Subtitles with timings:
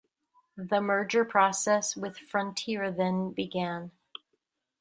[0.57, 3.91] The merger process with Frontier then began.